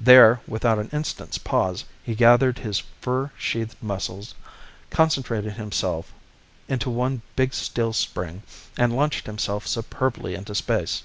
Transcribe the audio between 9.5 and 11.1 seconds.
superbly into space.